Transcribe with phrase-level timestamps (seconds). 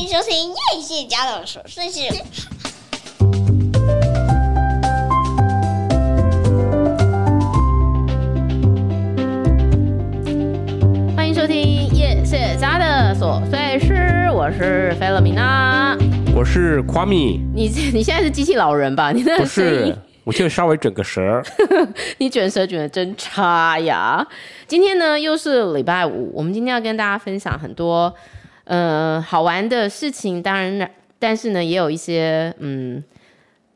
[0.00, 2.00] 欢迎收听叶谢家的琐碎事。
[11.14, 15.94] 欢迎收听叶谢家的琐碎事，我是菲勒米娜，
[16.34, 17.42] 我是夸米。
[17.54, 19.12] 你你现在是机器老人吧？
[19.12, 19.94] 你那个声音
[20.24, 21.42] 不是，我就稍微整个舌。
[22.16, 24.26] 你卷舌卷的真差呀！
[24.66, 28.14] 今天呢，又是礼拜五，我们今天要跟大家分享很多。
[28.70, 30.88] 呃，好玩的事情，当然，
[31.18, 33.02] 但是呢，也有一些，嗯，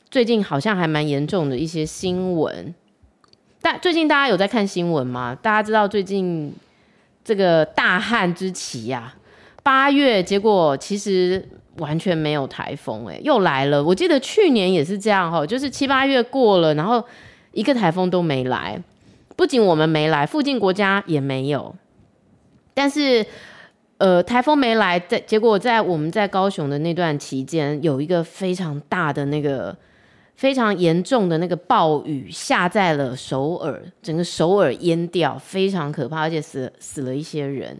[0.09, 2.73] 最近好像还蛮严重的一些新闻。
[3.61, 5.37] 但最近大家有在看新闻吗？
[5.43, 6.55] 大家知道最近
[7.25, 9.12] 这个大旱之期呀，
[9.65, 11.45] 八月，结果其实
[11.79, 13.83] 完全没有台风，哎，又来了。
[13.83, 17.05] 我记得去年也是这样哈，就是七八月过了，然后
[17.51, 18.80] 一个台风都没来。
[19.35, 21.74] 不仅我们没来，附近国家也没有。
[22.73, 23.27] 但是。
[24.05, 29.74] 呃，台风没来，在结果在我们在高雄的那段期间，有一个非常大的那个
[30.35, 37.74] 非常严重的那个暴雨下在了首尔，整个首尔淹掉，非常可怕，而且死死了一些人。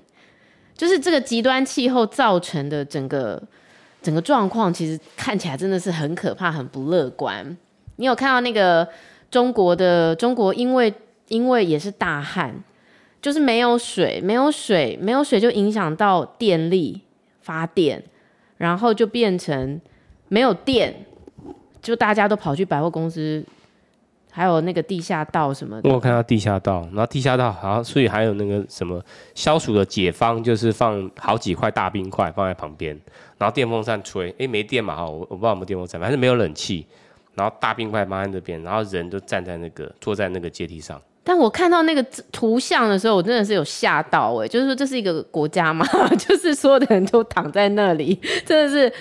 [0.75, 3.43] 就是这个极端气候造成的整个
[4.01, 7.55] 整个状况，其实看起来真的是很可怕，很不乐观。
[7.97, 8.89] 你有看到那个
[9.31, 10.91] 中国的中国，因为
[11.29, 12.65] 因为也是大旱。
[13.25, 17.01] 就是没有水，没有水，没有水就影响到电力
[17.41, 18.05] 发电，
[18.59, 19.81] 然后就变成
[20.29, 20.95] 没有电，
[21.81, 23.43] 就大家都跑去百货公司，
[24.31, 25.89] 还有那个地下道什么的。
[25.89, 29.03] 我看到地下道，然后地下道好像，所以还有那个什么
[29.35, 32.95] 消暑的解方，就是放好几块大冰块放在旁边，
[33.39, 36.87] 然后电风扇吹，哎，没电嘛哈，我我不知道有没有电风扇，反正没有冷气，
[37.35, 41.01] 然后大冰块放在那边，然后人都站在那个坐在那个阶梯上。
[41.27, 45.87] 但我看到那个图像的时候，我真的是有吓到哎、就是说这是一个国家嘛，
[46.19, 48.93] 就是所有的人都躺在那里，真的是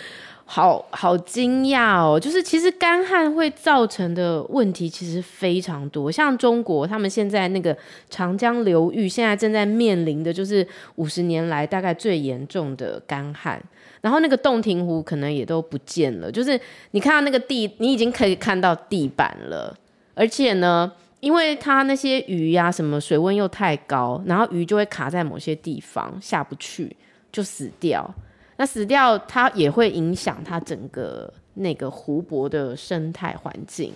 [0.46, 2.18] 好好惊讶哦。
[2.18, 7.76] 就是其实干旱会造成的问题其实非常多，像中国他们现在那个
[8.10, 10.66] 长江流域现在正在面临的就是
[10.96, 13.62] 五十年来大概最严重的干旱，
[14.00, 16.58] 然后那个洞庭湖可能也都不见了，就是
[16.92, 19.76] 你看到那个地，你已经可以看到地板了，
[20.14, 20.90] 而且呢。
[21.24, 26.94] 因为它那些鱼呀、什么水温又太高，然后鱼就会卡在某些地方下不去，
[27.32, 28.14] 就死掉。
[28.58, 33.94] 那死掉，它也会影响它整个那个湖泊的生态环境。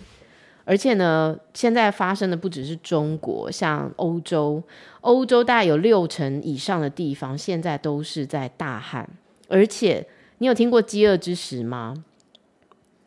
[0.64, 4.64] 而且呢，现在发生的不只是中国，像欧洲，
[5.02, 9.06] 欧洲大概有六成以上的地方现在都是在大旱。
[9.50, 10.08] 而且，
[10.38, 11.94] 你有听过饥饿之时吗？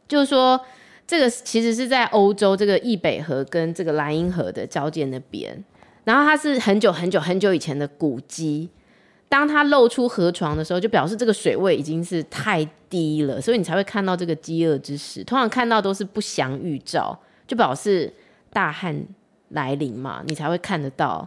[0.07, 0.61] 就是说。
[1.11, 5.53] 这个其实是在欧洲，这个易北河跟这个莱茵河的交界那边，
[6.05, 8.69] 然后它是很久很久很久以前的古迹。
[9.29, 15.25] 当它露出河床的时候，就表示这个水位已经是太低了，所以你才会看到这个饥饿之时。
[15.25, 18.13] 通常看到都是不祥预兆，就表示
[18.53, 18.97] 大旱
[19.49, 21.27] 来临嘛，你才会看得到。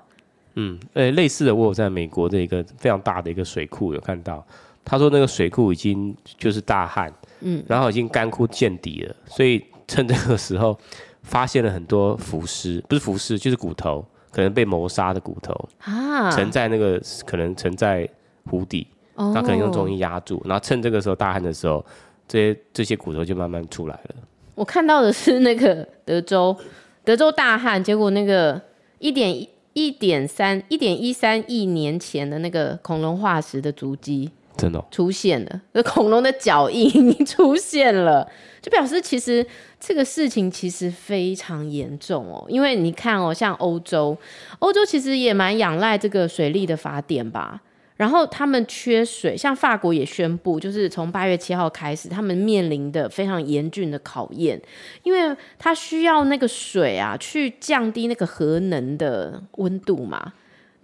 [0.55, 4.45] 嗯，呃，类似的，我有在美国的一个非常大的一个水库有看到，
[4.85, 9.61] 他说那个水库已经就是大旱，嗯，然后已经干枯见底了，所以。
[9.93, 10.75] 趁这个时候，
[11.21, 18.09] 发现了很多浮尸，不是浮尸，就是骨头，可能被谋杀的骨头啊，沉在那个可能沉在
[18.49, 21.85] 湖底，那、哦、可能用重力压住，然后趁这个时候大旱的时候，
[22.27, 24.15] 这些这些骨头就慢慢出来了。
[24.55, 26.57] 我看到的是那个德州，
[27.03, 28.59] 德州大旱，结果那个
[28.97, 34.31] 一点一点三一点一三亿年前的那个恐龙化石的足迹。
[34.56, 38.30] 真的、出现了，那 恐龙的脚印出现了，
[38.62, 39.46] 就表示其实
[39.80, 42.46] 这个事情其实非常严重哦。
[42.47, 44.18] 因为你看哦，像欧洲，
[44.59, 47.62] 欧洲其实也蛮仰赖这个水利的法典吧。
[47.96, 54.59] 然后他们缺水，像法国也宣布，就是从八月七号开始，他们面临的非常严峻的考验，
[55.03, 60.34] 因为它需要那个水啊，去降低那个核能的温度嘛。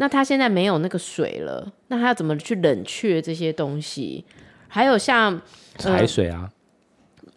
[0.02, 4.24] 那它现在没有那个水了，那他要怎么去冷却这些东西？
[4.70, 5.42] 还有像
[5.78, 6.50] 海水啊、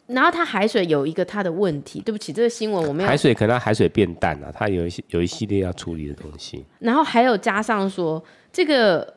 [0.06, 2.00] 呃，然后它海水有一个它的问题。
[2.00, 3.08] 对不起，这个新闻我没有。
[3.08, 6.64] 海水可能海水变淡了，它有一些有一系列要处理的东西。
[6.78, 8.22] 然后还有加上说，
[8.52, 9.12] 这个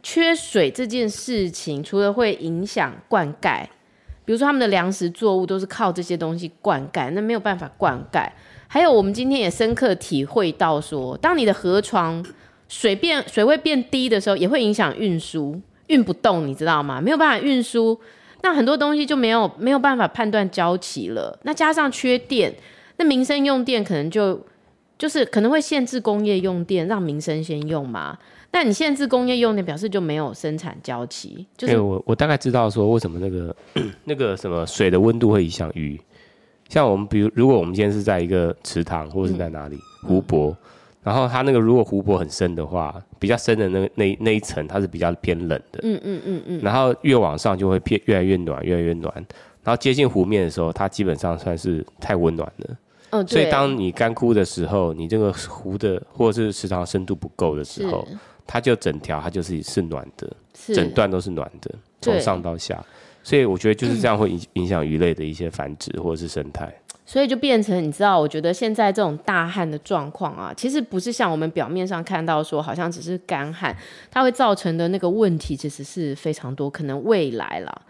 [0.00, 3.64] 缺水这件事情，除了会影响灌溉，
[4.24, 8.30] 比如说他们的粮食作物都是靠这些东西灌溉，那没有办法灌溉。
[8.68, 12.24] 还有我们今天也深刻体会到说，当你的河床。
[12.70, 17.00] 水变水位变低的时候，也会影响运输，运不动，你知道吗？
[17.00, 18.00] 没有办法运输，
[18.42, 21.36] 那很多东西就没有没有办法判断交期了。
[21.42, 22.54] 那加上缺电，
[22.98, 24.40] 那民生用电可能就
[24.96, 28.16] 就是可能会限制工业用电，让民生先用嘛。
[28.52, 31.44] 那你限制工业用电，表示就没有生产交期。
[31.56, 33.54] 就是我我大概知道说为什么那个
[34.04, 36.00] 那个什么水的温度会影响鱼。
[36.68, 40.56] 像我们比如如果我们今天是在一个池塘或者是在哪里、嗯、湖泊，
[41.02, 45.80] 然后它那个如果湖泊很深的话，比较深的那那那一层它是比较偏冷的。
[45.82, 46.60] 嗯嗯嗯嗯。
[46.62, 49.14] 然后越往上就会偏越来越暖，越来越暖。
[49.62, 52.76] 然后接近湖面的时候，它基本上算是太温暖了。
[53.10, 58.06] 哦，所以当你干枯的时候，你这个湖的或者是池塘深度不够的时候。
[58.52, 60.28] 它就整条，它就是是暖的，
[60.74, 62.84] 整段都是暖的，从上到下，
[63.22, 66.68] 所以我觉得就是这样会影影响鱼类的一些繁殖或者是生态。
[67.10, 73.76] 所以就变成你知道，我觉得现在这种大旱的状况啊，其实不是像我们表面上看到说，好像只是干旱，
[74.12, 76.70] 它会造成的那个问题其实是非常多。
[76.70, 77.82] 可能未来啦，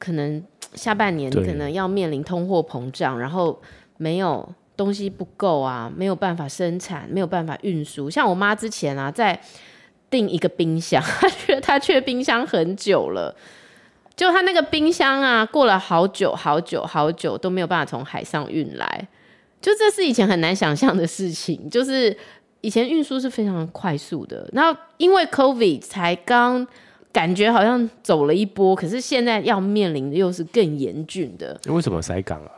[0.00, 0.42] 可能
[0.74, 3.56] 下半年可能要面临通货膨胀，然后
[3.98, 8.10] 没有东西不够啊，没有办法生产，没有办法运输。
[8.10, 9.40] 像我妈之前啊，在
[10.10, 13.32] 订一个冰箱，她觉 得她缺冰箱很久了，
[14.16, 19.08] 就他那个冰箱啊，过了好久好久好久都没有办法从海上运来，
[19.60, 22.16] 就这是以前很难想象的事情，就是
[22.62, 26.66] 以前运输是非常快速的，然后因为 COVID 才刚
[27.12, 31.60] 感觉好像走了一波，可是现在要面临的又是更严峻的。
[31.68, 32.50] 为什么塞港啊？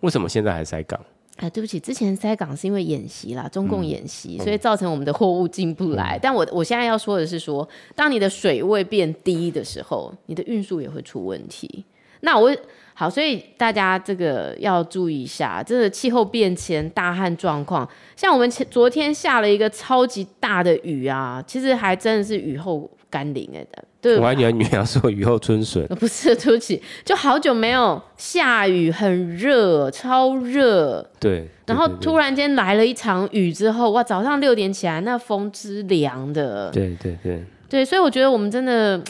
[0.00, 0.98] 为什么现在还塞港？
[1.40, 6.16] 啊，对不起，之前塞港是因为演习啦，中共演习，嗯、所以造成我们的货物进不来。
[6.16, 11.82] 嗯、但我我现在要说的是说，当你的水位变低的时候，你的运输也会出问题。
[12.20, 12.54] 那我
[12.92, 23.84] 好，所以大家这个要注意一下，这个气候变迁、大旱状况，像我们前昨天下了一个超级大的雨啊，其实还真的是雨后甘霖哎的。
[24.00, 31.06] 对，我还以为你要说雨后春笋， 不是，对不起，就好久没有下雨，很热，超热。
[31.18, 36.70] 对，然后突然间来了一场雨之后，哇，早上六点起来，那风之凉的。
[36.70, 37.44] 对对对。
[37.68, 39.00] 对，所以我觉得我们真的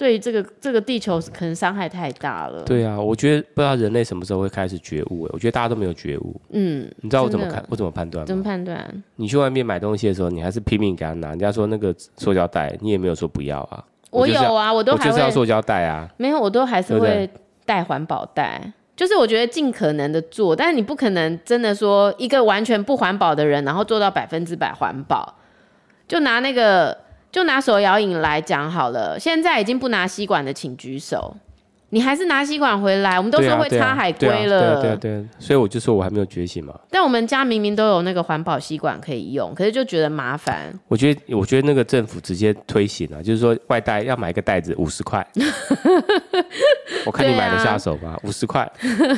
[0.00, 2.62] 对这个这个地球可能伤害太大了。
[2.64, 5.28] 对啊，我觉得不知道人类什么时候会开始觉悟。
[5.30, 6.40] 我觉得大家都没有觉悟。
[6.52, 7.62] 嗯，你知道我怎么看？
[7.68, 8.24] 我怎么判断？
[8.24, 8.90] 怎么判断？
[9.16, 11.28] 你去外面买东西的时候，你还是拼命给他拿。
[11.28, 13.84] 人家说那个塑胶袋，你也没有说不要啊。
[14.08, 16.08] 我有啊，我都就是要塑胶袋啊。
[16.16, 17.28] 没有，我都还是会
[17.66, 18.72] 带环保袋。
[18.96, 25.34] 就是我觉得尽可能的做，但是你不可能真的说一个完全不环保的人，然后做到百分之百环保。
[26.08, 26.96] 就拿那个，
[27.30, 29.18] 就拿手摇饮来讲好了。
[29.18, 31.36] 现在已经不拿吸管的，请举手。
[31.92, 34.80] 你还是拿吸管回来，我们都说会插海龟了。
[34.80, 36.72] 对啊，对啊，对所以我就说我还没有觉醒嘛。
[36.88, 40.72] 但我们家明明都有那个环保吸管可以用，可是就觉得麻烦。
[40.86, 45.26] 我觉得，我觉得那个政府直接推行了，就是说外带要买一个袋子五十块。
[47.04, 48.70] 我看你买得下手吧，五十块。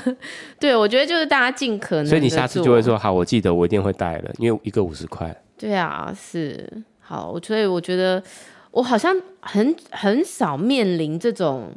[0.58, 2.06] 对，我觉得就是大家尽可能。
[2.06, 5.36] 所以你下次就会说好，我记得我一定会带了，因为一个五十块。
[5.58, 6.66] 对啊，是
[7.12, 8.22] 好，所以我觉得
[8.70, 11.70] 我好像很很少面临这种。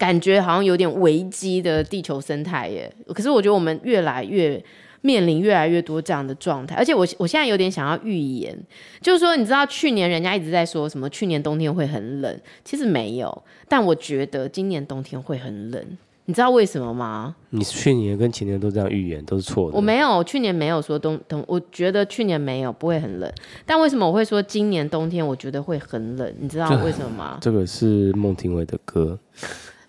[0.00, 4.58] 感觉好像有点危机的地球生态耶，可是我觉得我们越来越
[5.02, 8.58] 面临越来越多这样的状态，而且我我现在有点想要预言，
[9.02, 15.84] 就是说你知道去年人家一直在说什么去年冬天会很冷，其实没有，但我觉得今年冬天会很冷，
[16.30, 17.34] 你知道为什么吗？
[17.48, 23.28] 你去年跟前年都这样预言都是错的，我没有，去年没有说冬冬，我觉得去年没有不会很冷，
[23.66, 26.32] 但为什么我会说今年冬天我觉得会很冷？
[26.38, 27.38] 你知道为什么吗？
[27.40, 29.18] 这个是孟庭苇的歌。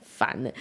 [0.01, 0.51] 烦了，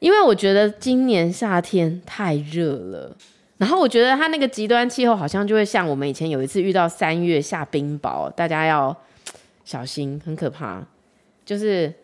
[0.00, 3.16] 因为我觉得今年夏天太热了，
[3.58, 8.96] 然后我觉得它那个极端气候好像就会像我们以前有一次遇到三月下冰雹，大家要
[9.64, 10.84] 小心，很可怕。
[11.44, 11.94] 就是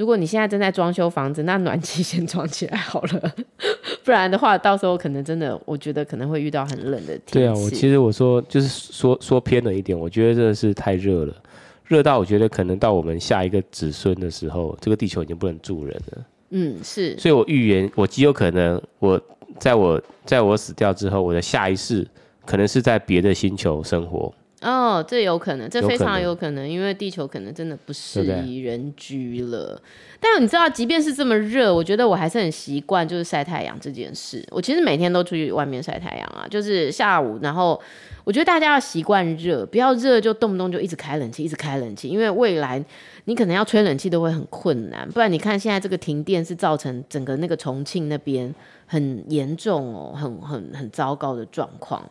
[0.00, 3.34] 如果你现在正在装修房子， 那暖气先装起来好了，
[4.02, 7.32] 不然的话，到时候可能真的，我觉得可能会遇到很冷的天气。
[7.34, 11.34] 对啊，我其实我说就是说说偏了一点，我觉得真的是太热了，
[11.84, 16.24] 热到我觉得可能到我们下一个子孙的时候，这个地球已经不能住人了。
[16.48, 19.20] 嗯，是，所以我预言，我极有可能，我
[19.58, 22.08] 在我在我死掉之后，我的下一世
[22.46, 24.32] 可能是在别的星球生活。
[24.60, 29.80] 哦，这有可能，这非常有可能，因为地球可能真的不适宜人居了。
[30.20, 34.46] 但你知道，即便是这么热，我觉得我还是很习惯，就是晒太阳这件事。
[34.50, 37.80] 我其实每天都出去外面晒太阳啊，就是下午，然后。
[38.22, 42.80] 我觉得大家要习惯热，不要热就动不动就一直开冷气，一直开冷气，因为未来
[43.24, 45.08] 你可能要吹冷气都会很困难。
[45.08, 48.54] 不然你看现在这个停电是造成整个那个重庆那边
[48.86, 52.08] 很严重哦，很很很糟糕的状况。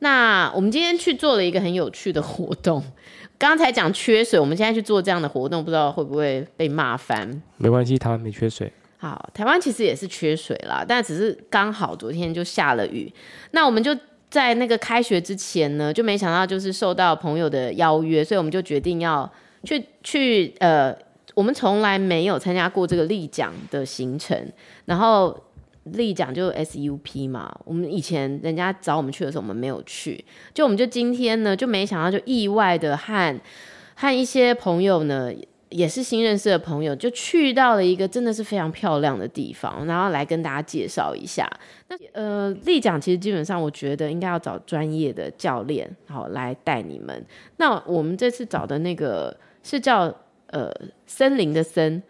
[0.00, 2.82] 那我们今天去做了一个很有趣的活动，
[3.38, 7.40] 刚才讲缺水，我们现在去做这样的活动，不知道会不会被骂翻？
[7.56, 8.70] 没关系，台湾没缺水。
[8.98, 13.10] 好，台湾其实也是缺水啦，但只是刚好昨天就下了雨，
[13.52, 13.96] 那我们就。
[14.30, 19.28] 在那个开学之前呢，就没想到就是受到朋友的邀约，所以我们就决定要
[19.64, 20.96] 去去呃，
[21.34, 24.40] 我们从来没有参加过这个立奖的行程，
[24.84, 25.36] 然后
[25.92, 33.40] 立桨就 SUP 嘛，我们以前人家找我们去的时候，我们没有去，就我们就今天呢，就没想到就意外的和
[33.94, 35.32] 和一些朋友呢。
[35.72, 41.48] 也是新认识的朋友，就去到了一个真的是非常漂亮的地方，然后来跟大家介绍一下。
[41.86, 47.24] 那呃，立桨其实基本上我觉得应该要找专业的教练，好来带你们。
[47.58, 49.32] 那我们这次找的那个
[49.62, 50.12] 是叫
[50.48, 50.72] 呃
[51.06, 52.02] 森林的森，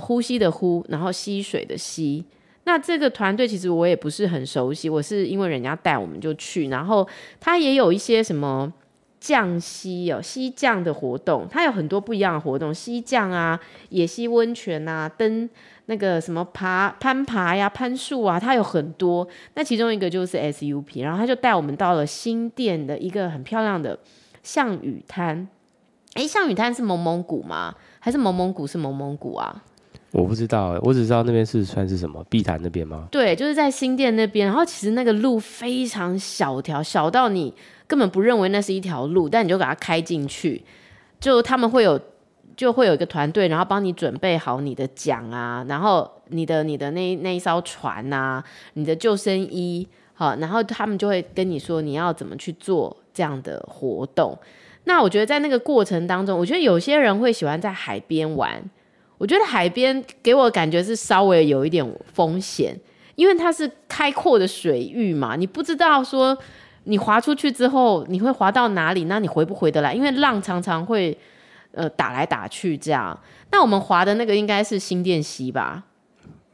[0.00, 2.24] 呼吸的呼，然后溪水的溪。
[2.70, 7.06] 那这个团队其实我也不是很熟悉，我是因为人家带我们就去，然后
[7.40, 8.72] 他也有一些什么。
[9.20, 13.60] 降息哦，西降的活动，他有很多不一样的活动，西降啊，
[13.90, 15.46] 野溪温泉啊，登
[15.84, 19.28] 那个什么爬攀爬呀，攀树啊，他有很多。
[19.56, 23.98] 那其中一个就是 SUP，然后他就带我们到了新店的一个很漂亮的
[24.42, 25.46] 象屿滩。
[26.14, 27.74] 诶，象屿滩是蒙蒙古吗？
[27.98, 29.62] 还是蒙蒙古是蒙蒙古啊？
[30.12, 33.08] 我不知道，我只知道那边是算是什么碧潭那边吗？
[33.10, 34.46] 对，就是在新店那边。
[34.46, 37.54] 然后其实那个路非常小条，小到你。
[37.86, 40.62] 根本不认为那是一条路，但你就给它开进去，
[41.18, 42.00] 就他们会有，
[42.56, 54.38] 就会有一个团队，然后帮你准备好你的桨啊，然后你的你的那那一艘船啊，你的救生衣，好，然后他们就会跟你说你要怎么去做这样的活动。
[54.84, 58.62] 那我觉得在那个过程当中，我觉得有些人会喜欢在海边玩，
[59.20, 62.74] 我觉得海边给我感觉是稍微有一点风险，
[63.16, 66.36] 因为它是开阔的水域嘛，你不知道说。
[66.84, 69.04] 你划出去之后，你会划到哪里？
[69.04, 69.92] 那你回不回得来？
[69.92, 71.16] 因为浪常常会
[71.72, 73.16] 呃打来打去这样。
[73.52, 75.84] 那我们划的那个应该是新店溪吧？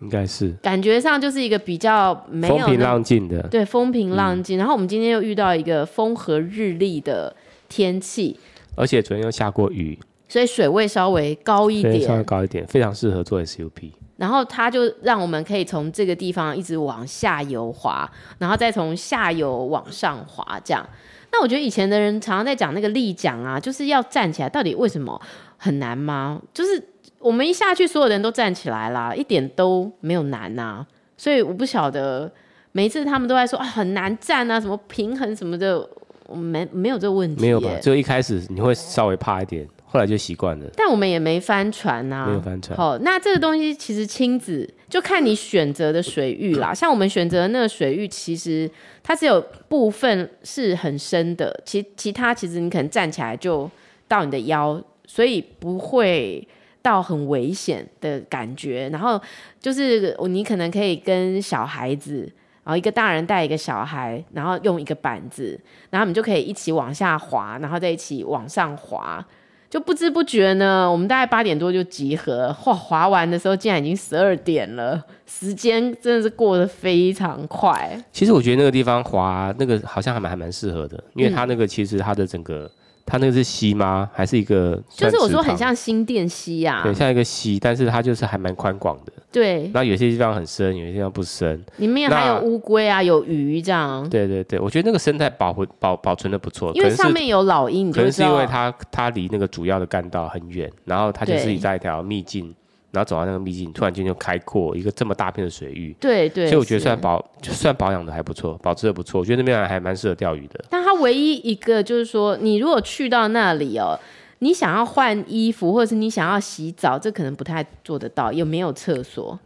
[0.01, 0.51] 应该是。
[0.61, 3.41] 感觉上就是一个比较没有风平浪静的。
[3.45, 4.57] 对，风平浪静。
[4.57, 4.59] 嗯。
[4.59, 7.35] 然后我们今天又遇到一个风和日丽的
[7.69, 8.37] 天气，
[8.75, 9.97] 而且昨天又下过雨，
[10.29, 13.93] 所以水位稍微高一点，稍微高一点，非常适合做 SUP。
[14.17, 20.87] 然后他就让我们可以从这个地方一直往下游滑，然后再从下游往上滑，这样。
[21.31, 25.21] 那我觉得以前的人常常在讲那个立桨啊，就是要站起来，到底为什么
[25.59, 26.41] 很难吗？
[26.55, 26.83] 就是
[27.19, 30.87] 我们一下去，所有人都站起来啦，一点都没有难呐、啊。
[31.19, 32.33] 所以我不晓得，
[32.73, 35.87] 每一次他们都在说啊很难站啊，什么平衡什么的，
[36.33, 37.43] 没没有这个问题。
[37.43, 37.69] 没有吧？
[37.83, 39.69] 就一开始你会稍微怕一点。
[39.89, 42.77] 后来就习惯了，但我们也没翻船呐、啊，没有翻船。
[42.77, 46.75] 好，那这个东西其实亲子就看你选择的水域啦。
[46.75, 48.69] 像我们选择的那个水域，其实
[49.03, 53.71] 它只有部分是很深的，其其他其实你可能站起来就
[54.09, 56.47] 到你的腰，所以不会
[56.83, 58.91] 到很危险的感觉。
[58.93, 59.19] 然后
[59.61, 62.31] 就是你可能可以跟小孩子，
[62.65, 65.59] 然后一个大人带一个小孩，然后用一个板子，
[65.91, 69.25] 然后我们就可以一起往下滑，然后再一起往上滑。
[69.69, 77.99] 就不知不觉呢，我们大概八点多就集合，哇，滑完的时候竟然已经十二点了，时间真的是过得非常快。
[78.13, 82.65] 其实我觉得那个地方滑那个好像还蛮还蛮适合的，因为它那个其实它的整个。
[82.65, 82.71] 嗯
[83.07, 84.11] 它那个是溪吗？
[84.13, 84.83] 还是一个？
[84.91, 89.13] 就是我说很像新店溪呀、啊，对，像一个溪，但是它就是还蛮宽广的。
[89.31, 89.71] 对。
[89.73, 91.65] 那有些地方很深，有些地方不深。
[91.77, 94.07] 里面还有乌龟啊，有鱼这样。
[94.11, 96.73] 对对对，我觉得那个生态保护保保存的不错。
[96.75, 102.53] 因为上面有老鹰，可能是因为它它离那个主要的干道很远，然后它就是在一条秘境。
[102.97, 109.21] 然后走到那个秘境，突然间就开阔一个这么大片的水域，对对，所以我觉得算保算保养的还不错，保持的不错。
[109.21, 110.65] 我觉得那边还蛮适合钓鱼的。
[110.71, 113.99] 但它唯一一个就是说，你如果去到那里哦，
[114.39, 119.39] 你想要换衣服，或者是你想要洗澡，这可能不太做得到，有没有厕所？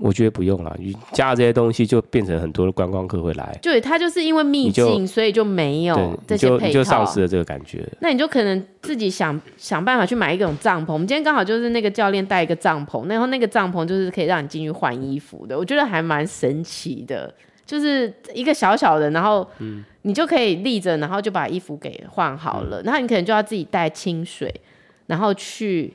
[0.00, 3.58] 我觉得不用了，你加了这些东西就变成很多的观光客会来。
[3.60, 7.86] 对，它就是因为秘境，所以就没有这些配套，你就丧失了这个感觉。
[8.00, 10.94] 那你就可能自己想想办法去买一种帐篷。
[10.94, 15.58] 我们今天刚好就是那个教练带一个帐篷，然后那个帐篷就是可以让你进去换衣服的。
[15.58, 17.30] 我觉得还蛮神奇的，
[17.66, 19.46] 就是一个小小的，然后
[20.00, 22.80] 你就可以立着，然后就把衣服给换好了。
[22.80, 24.50] 嗯、然后你可能就要自己带清水，
[25.08, 25.92] 然后去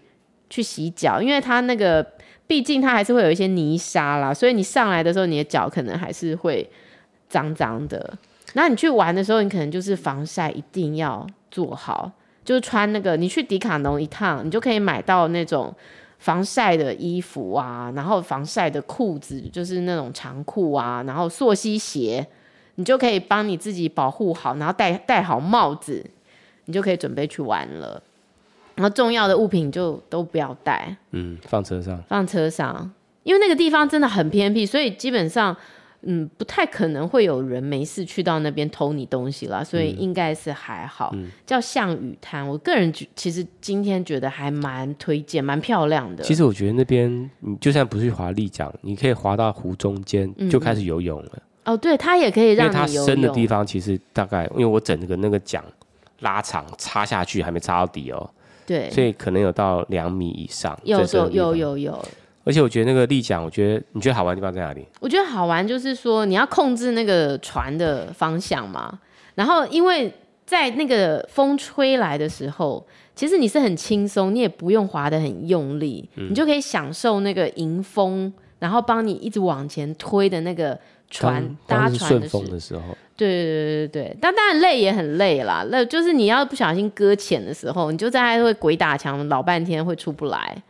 [0.48, 2.06] 去洗脚，因为它那个。
[2.48, 6.70] 毕竟它还是会有一些泥沙啦，所以你上来的时候，你的脚可能还是会
[7.28, 8.18] 脏脏的。
[8.54, 12.12] 那你去玩的时候，你可能就是防晒一定要做好，
[12.44, 13.18] 就是穿那个。
[13.18, 15.74] 你去迪卡侬一趟，你就可以买到那种
[16.20, 22.25] 防晒的衣服啊，然后防晒的裤子，就是那种长裤啊，然后溯溪鞋，
[22.75, 26.06] 你就可以帮你自己保护好，然后戴戴好帽子，
[26.66, 28.02] 你就可以准备去玩了。
[28.75, 32.91] 然后重要的物品就都不要带，嗯，放车上，放车上，
[33.24, 35.55] 因为那个地方真的很偏僻，所以基本上
[36.08, 41.10] 嗯，不太可能会有人没事去到那边偷你东西啦，所以应该是还好。
[41.15, 46.24] 嗯、叫项羽滩，我个人觉其实今天觉得还蛮推荐，蛮漂亮的。
[46.24, 51.32] 其实我觉得那边你就算不去滑立桨，你可以滑到湖中间就开始游泳了。
[51.63, 52.88] 哦，对，它也可以让你游泳。
[52.94, 55.63] 因为它深的地方其实大概，因为我整个那个桨
[56.20, 58.29] 拉长插下去还没插到底哦。
[58.66, 60.78] 对，所以可能有到两米以上。
[60.84, 62.06] 有有有有有。
[62.44, 64.86] 而且我觉得那个立桨，我觉得你觉得好玩的地方在哪里？
[65.00, 69.00] 我觉得好玩就是说你要控制那个船的方向嘛，
[69.34, 70.14] 然后因为
[70.46, 78.32] 在那个风吹来的时候，其实你是很轻松，你也不用划得很用力，嗯、你就可以享受那个迎风，
[78.66, 80.76] 然后帮你一直往前推的那个
[81.12, 82.82] 船搭船的顺风的时候。
[83.16, 90.62] 对对对对对，但当然累也很累啦，那就是你要不小心搁浅的时候，你就在那会鬼打墙老半天会出不来。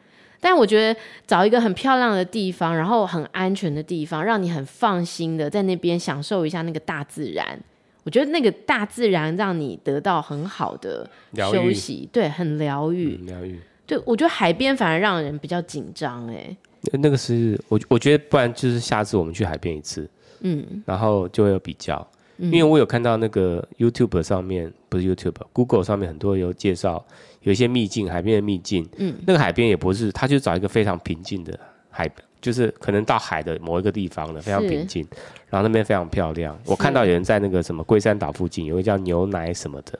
[0.42, 7.60] 但我觉得找一个很漂亮的地方，然后很安全的地方，让你很放心的在那边享受一下那个大自然。
[8.04, 13.60] 我觉得那个大自然让你得到很好的休息，对，很疗愈，疗愈。
[13.88, 16.56] 对，我觉得海边反而让人比较紧张，哎。
[16.94, 20.10] 那个是我，我觉得不然就是下次我们去海边一次，
[20.42, 22.06] 嗯，然后就会有比较。
[22.38, 27.02] 因为我有看到那个 YouTube 上面，不是 YouTube，Google 上面很多有介绍，
[27.44, 28.86] 有一些秘境，海边的秘境。
[28.98, 31.58] 嗯，那个海边也不是，他就找一个非常平静的
[31.90, 32.12] 海，
[32.42, 35.08] 就是可能到海的某一个地方的非常平静，
[35.50, 36.60] 然后那边非常漂亮。
[36.66, 39.98] 我看到有人在那个什么龟山岛附近，有一个叫牛奶什么的，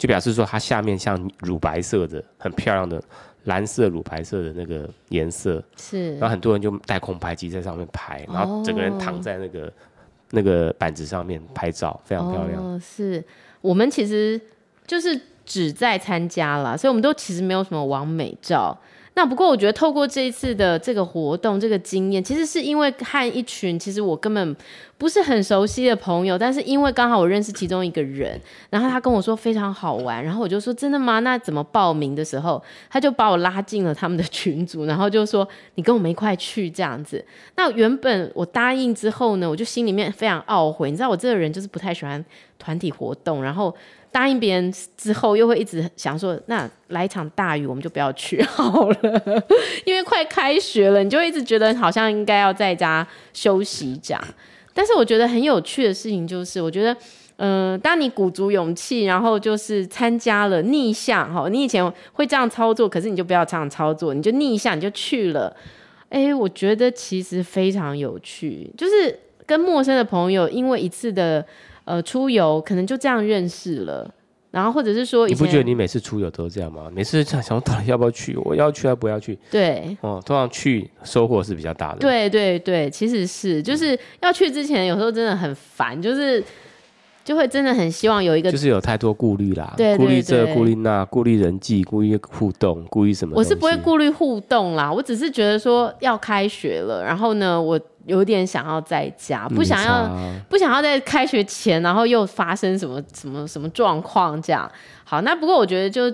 [0.00, 3.00] 就表示说它下面像乳白色的，很漂亮的
[3.44, 5.62] 蓝色乳白色的那个颜色。
[5.76, 9.72] 是，然后很多人就带空拍机在上面拍，然后整个人躺在那个。
[10.32, 12.62] 那个板子上面拍照非常漂亮。
[12.62, 13.20] 哦，是
[13.60, 14.40] 我们其实
[14.86, 18.78] 就是只在参加了，所以我们都其实没有什么完美照。
[19.20, 24.56] 那不过我觉得透过这一次的这个活动，这个经验，其实是因为和一群其实我根本
[24.96, 31.20] 不是很熟悉的朋友，但是因为刚好我认识其中一个人，然后他跟我说非常好玩，然后我就说真的吗？
[31.20, 37.22] 那怎么报名的时候，他就把我拉进了他们的群组，然后就说你跟我们一块去这样子。
[37.56, 42.24] 那原本我答应之后呢，我就心里面非常懊悔，你知道我这个人就是不太喜欢
[42.58, 43.76] 团体活动，然后。
[44.12, 49.44] 答应别人之后，又会一直想说，那来一场大雨，我们就不要去 好了，
[49.84, 54.22] 因为快开学了，你就一直觉得好像应该要在家休息这样。
[54.74, 56.96] 但是我觉得很有趣的事情就是，我觉得，
[57.36, 65.54] 嗯、当你鼓足勇气，然后就是参加了逆向哈，你以前会这样操作，可是你就不要这样操作，你就逆向，你就去了。
[66.08, 71.46] 哎，我觉得其实非常有趣，就是跟陌生的朋友，因为一次的。
[71.90, 74.08] 呃，出游可能就这样认识了，
[74.52, 76.88] 然后或者是说，你不觉得你每次出游都这样吗？
[76.94, 79.36] 每次想想到底要不要去，我要去还不要去？
[79.50, 81.98] 对，哦，通常去收获是比较大的。
[81.98, 86.40] 对对对，其实是就是要去之前，有时候真的很烦，就是
[87.24, 93.34] 就会真的很希望有一个，就是有太多顾虑啦，对，顾虑这，顾虑那，顾虑人际，顾虑互动，顾虑什么？
[93.36, 97.80] 我是不会顾虑互动啦，我只是觉得说要开学了，然后呢，我。
[98.06, 100.10] 有点想要在家，不想要，
[100.48, 104.68] 不想要在开学前，然后又发生什么什么什么状况这样。
[105.04, 106.12] 好，那不过我觉得就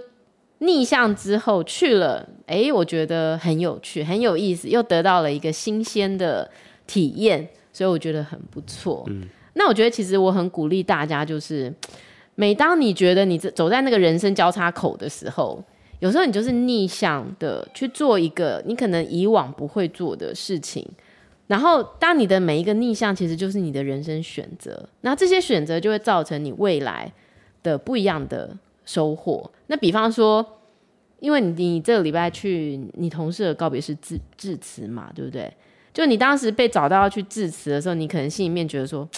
[0.59, 6.51] 逆向之后去了，哎，我觉得很有趣，很有意思，又得到了一个新鲜的
[6.88, 9.05] 体验，所以我觉得很不错。
[9.07, 9.23] 嗯，
[9.59, 11.73] 那我觉得其实我很鼓励大家，就是
[12.35, 15.62] 每当你觉得你走在那个人生交叉口的时候，
[16.01, 20.87] 有时候你就是逆向的去做一个你可能以往不会做的事情。
[21.47, 24.88] 然后，当你的每一个逆向，其实就是你的人生选择。
[25.03, 27.11] 那这些选择就会造成你未来
[27.62, 28.51] 的不一样的
[28.85, 29.49] 收获。
[29.69, 30.45] 那比方说，
[31.21, 35.51] 因为你你这个礼拜去你同事的告别式致致辞嘛，对不对？
[35.95, 39.09] 就你当时被找到要去致辞的时候，你可能心里面觉得说，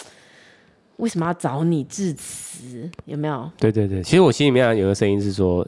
[0.99, 2.89] 为什么要找你致辞？
[3.05, 3.49] 有没有？
[3.57, 5.67] 对对对，其实我心里面有个声音是说，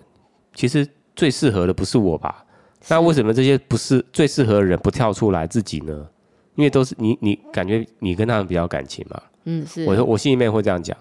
[0.53, 2.45] 其实最适合的不是我吧？
[2.87, 6.07] 那为什么这些不是最适合的人不跳出来自己呢？
[6.55, 9.21] 因为都是你，你感觉你跟他们比较感情嘛？
[9.45, 9.85] 嗯，是。
[9.85, 10.95] 我说我心里面会这样讲，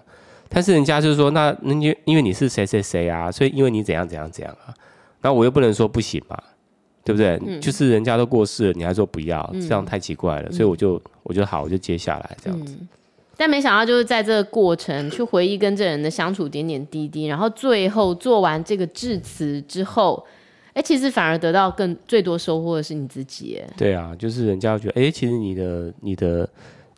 [0.47, 4.73] 但是人家就是说，那那就因为你是谁谁谁啊，所以因为你怎样怎样怎样啊，
[5.21, 6.41] 那我又不能说不行嘛，
[7.03, 7.37] 对不对？
[7.45, 10.49] 嗯、就是人家都过世了，你还说不要，嗯、这样太奇怪了。
[10.49, 12.87] 嗯、所以我就我就好，我就接下来这样子、嗯。
[13.37, 20.25] 但没想到就是在这个过程去回忆跟这人的相处点点滴滴，然后最后做完这个致辞之后。
[20.73, 23.61] 哎，其实反而得到更最多收获的是你自己。
[23.61, 26.49] 哎，对啊，就是人家觉得，哎，其实你的、你的、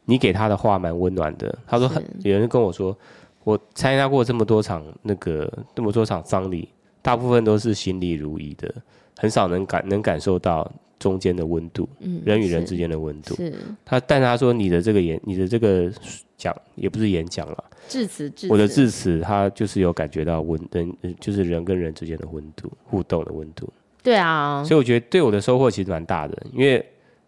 [0.06, 1.58] 你给他的话蛮温暖的。
[1.66, 2.96] 他说很，有人跟我说，
[3.44, 6.70] 我参加过这么多场那个这么多场丧礼，
[7.02, 8.72] 大部分都是心里如意的，
[9.18, 10.72] 很少能感能感受到
[11.04, 13.36] 中间的温度，嗯，人与人之间的温度。
[13.36, 13.54] 是。
[13.84, 15.92] 他，但他说你的这个演，你的这个
[16.38, 18.54] 讲也不是演讲了，致辞，致辞。
[18.54, 23.68] 我的致辞，他就是有感觉到温人，就是人跟人之间的温度，互动的温度。
[24.02, 24.64] 对啊。
[24.64, 26.86] 所以我觉得对我的收获其实蛮大的，因为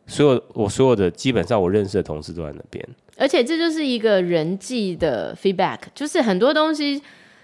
[0.07, 2.87] 所有我所有的基本上我认识的同事都在那边。
[3.17, 7.01] 而且这就是一个人际的 feedback，就是很多东西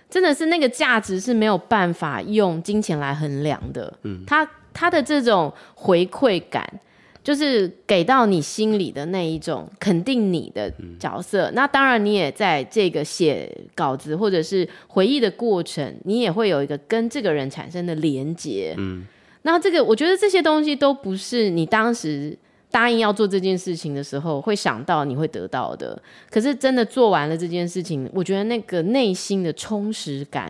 [0.10, 3.94] 真的是那个价值是没有办法用金钱来衡量的。
[4.04, 6.68] 嗯，他他的这种回馈感，
[7.24, 11.50] 就是给到你心里的那一种肯定你的角色。
[11.50, 18.74] 嗯，那当然，你也在这个写稿子或者是回忆的过程，你也会有一个跟这个人产生的连接。
[18.78, 19.06] 嗯，
[19.44, 22.38] 那这个我觉得这些东西都不是你当时。
[22.74, 26.02] 答应要做这件事情的时候，会想到你会得到的。
[26.30, 30.50] 可是真的做完了这件事情，我觉得那个内心的充实感，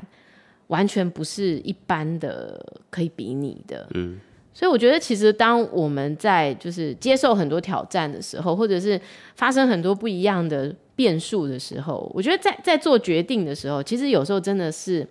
[0.72, 3.88] 完全不是一般的可以比拟的。
[3.94, 4.20] 嗯，
[4.54, 9.00] 所以我觉得其实当我们在就是接受很多挑战的时候，或者是
[9.36, 15.08] 发生很多不一样的变数的时候，我觉得在在做决定的时候，其实有时候真的是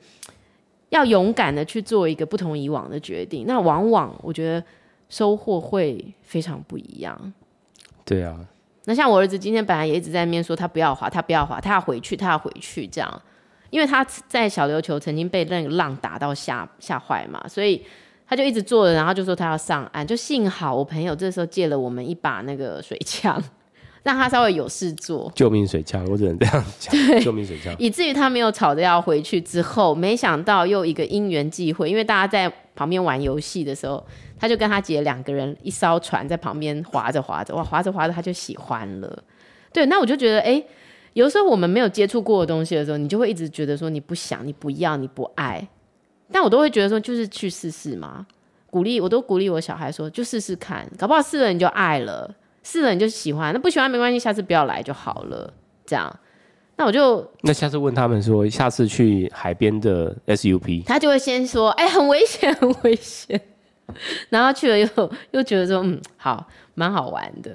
[0.91, 3.47] 要勇敢的去做一个不同以往的决定。
[3.47, 4.63] 那往往我觉得。
[5.13, 7.33] 收获会非常不一样。
[8.05, 8.47] 对啊，
[8.85, 13.23] 那像我儿子今天本来也一直在那边说他不要滑，他不要滑，他要回去，他要回去这样，
[13.71, 17.83] 因为他在小琉球曾经被那个浪打到吓吓坏嘛，所以
[18.29, 23.43] 他就一直坐着，然后就说他要上岸，就幸好我朋友这时候借了我们一把那个水枪。
[24.03, 26.95] 让他稍微有事做，救命水枪，我只能这样讲。
[27.21, 29.39] 救命水枪，以至于他没有吵着要回去。
[29.39, 34.03] 之后没想到又一个因缘际会，因为大家在旁边玩游戏的时候，
[34.39, 39.23] 他就跟他姐两个人一艘船在旁边划着划着，哇，划着划着他就喜欢了。
[39.71, 40.65] 对，那我就觉得，哎，
[41.13, 45.67] 有时候我们没有接触过的东西的时候，你就会一直觉得说你不想、你不要、你不爱。
[46.33, 48.27] 但我都会觉得说，就是去试试嘛。
[48.71, 52.33] 鼓励，我都鼓励我小孩说，就试试看，搞不好试了你就爱了。
[52.63, 55.53] 试了，你就喜欢，那不喜欢没关系，下次不要来就好了。
[55.85, 56.15] 这样，
[56.77, 63.41] 那我就那下次问他们说，下次去海边的 SUP，他就会先说，哎、欸，很危险，很危险。
[64.31, 64.89] 然后去了又
[65.33, 67.51] 又觉得说，嗯，好，蛮好玩的。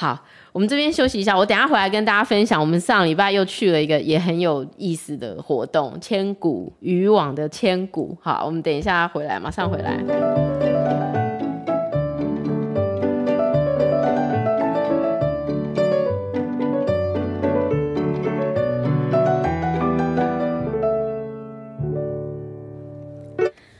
[0.00, 0.16] 好，
[0.52, 2.60] 我们这边休息一下，我等下回来跟大家分享。
[2.60, 8.16] 我们上礼拜又去了一个也很有意思的活动——千古渔网的千古。
[8.22, 9.98] 好，我们等一下回来，马上回来。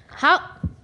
[0.09, 0.37] 好，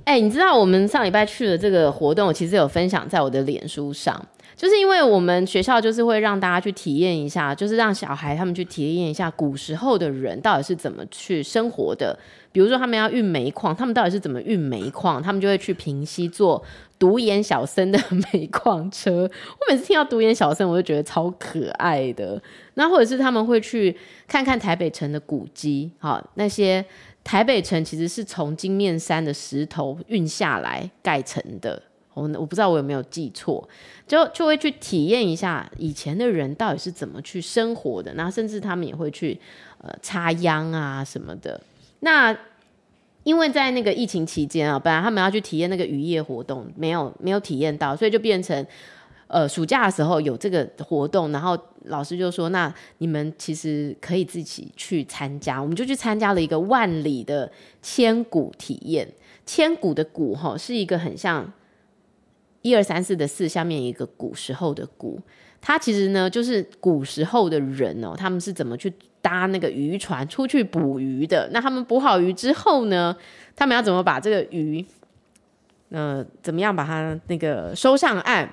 [0.05, 4.25] 哎、你知道我们上礼拜去的这个活动，其实有分享在我的脸书上，
[4.57, 12.19] 就是因为我们学校就是会让大家去体验一下，就是让小孩他们去体验一下古时候的人到底是怎么去生活的。
[12.53, 15.23] 比如说他们要运煤矿，他们到底是怎么运煤矿？
[15.23, 16.63] 他们就会去平溪坐
[16.99, 18.01] 独眼小生的
[18.33, 19.23] 煤矿车。
[19.23, 22.41] 我每次听到独眼小生，我就觉得超可爱的。
[22.75, 23.97] 那或者是他们会去
[24.29, 26.85] 看看台北城的古迹，好那些。
[27.25, 31.83] 台北城其实是从金面山的石头运下来盖成的，
[32.15, 33.69] 我我不知道我有没有记错，
[34.07, 39.39] 就就会去体验一下以前的人到底是怎么去生活的，然后甚至他们也会去
[39.83, 41.61] 呃插秧啊什么的。
[42.01, 42.35] 那
[43.25, 48.67] 因为在那个疫情期间啊，本来他们要去体验那个渔业活动，没有没有体验到，所以就变成。
[49.27, 57.51] 呃，暑假的时候有这个活动，然后老师就说：“那你们其实可以自己去参加。”我们就去参加了一个万里的
[57.83, 59.09] 千古体验。
[59.47, 61.51] 千古的古哈是一个很像
[62.65, 65.21] 一二三四的四下面一个古时候的古，
[65.61, 71.47] 它其实呢就是古时候的人哦，他们是怎么去搭那个渔船出去捕鱼的？
[71.53, 73.15] 那他们捕好鱼之后呢，
[73.55, 74.83] 他们要怎么把这个鱼，
[75.91, 78.49] 呃，怎么样把它那个收上岸？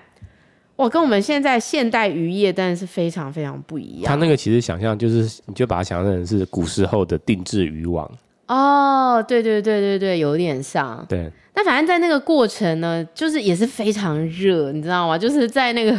[0.76, 4.10] 哇跟我们现在现代渔业，但是非常非常不一样。
[4.10, 8.12] 他那个其实想象就是，你就把它想象成是古时候的定制渔网。
[8.48, 11.06] 哦，对对对对对，有点像。
[11.08, 11.32] 对。
[11.54, 15.18] 那反正在那个过程呢，就是也是非常热，你知道吗？
[15.18, 15.98] 就是在那个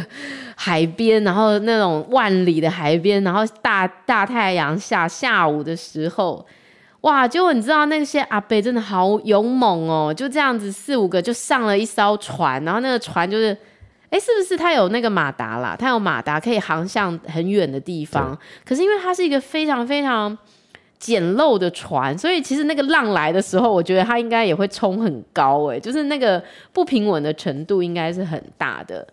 [0.55, 6.45] 海边，然后那种万里的海边，然后大大太阳下下午的时候，
[7.01, 7.27] 哇！
[7.27, 13.57] 结果你知道那些阿伯真的好勇猛哦，就这样子四五个就上了一艘船，然后那个船就是。
[14.09, 15.75] 哎，是不是它有那个马达啦？
[15.75, 18.37] 它有马达可以航向很远的地方。
[18.63, 20.37] 可是因为它是一个非常非常
[21.03, 25.69] 简陋的船，所以其实那个浪来的时候，我觉得它应该也会冲很高。
[25.69, 29.05] 哎，就是那个不平稳的程度应该是很大的。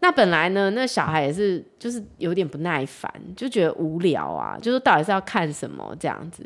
[0.00, 6.42] 那本来呢，那小孩也是就是有点不耐烦，就觉得无聊啊，就是到底是要看什么这样子。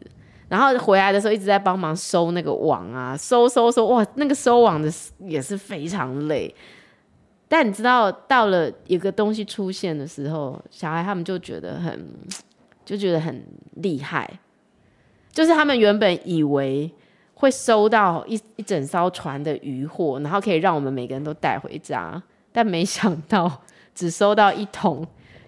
[0.48, 4.90] 然后回来的时候一直在帮忙收那个网啊，收收收，哇，那个收网的
[5.20, 6.52] 也是非常累。
[7.46, 12.08] 但你知道，到了一个东西出现的时候，小孩他们就觉得很，
[12.84, 14.28] 就觉得很厉害。
[15.32, 16.88] 就是他们原本以为
[17.34, 23.50] 会收到一一整艘船的渔获，然后可以让我们每个人都带回家，但没想到
[23.94, 25.04] 只收到一桶，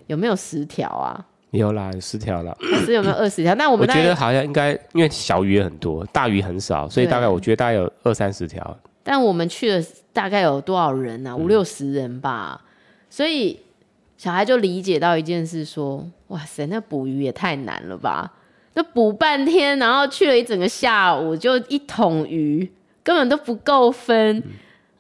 [0.08, 1.24] 有没有十条啊？
[1.50, 2.52] 有啦，有十条了。
[2.58, 3.54] 可是有没有二十条？
[3.54, 8.76] 但我们我觉得好像应该，因为小鱼也很多，大鱼很少，所以大概我觉得大概有二三十条。
[9.04, 11.36] 但我们去了大概有多少人啊？
[11.36, 12.60] 五六十人吧。
[12.60, 12.66] 嗯、
[13.08, 13.60] 所以
[14.16, 18.32] 小孩就理解到一件事，说：哇塞，那捕鱼也太难了吧！
[18.74, 22.70] 那捕半天，然后去了一整个下午，就一桶鱼，
[23.02, 24.36] 根本都不够分。
[24.38, 24.42] 嗯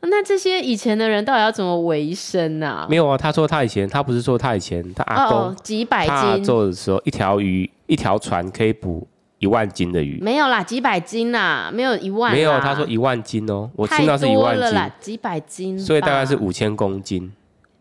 [0.06, 2.86] 那这些以前的人到底要怎么维生啊？
[2.90, 9.08] 没有啊，他说他以前，他不是说他以前他阿公、哦、几百斤做的时候，一条鱼一条船可以捕
[9.38, 10.20] 一万斤的鱼。
[10.20, 12.30] 没有啦，几百斤啦，没有一万。
[12.32, 17.32] 没有，他说一万斤哦，我听到是一万斤，了几百斤，所以大概是五千公斤。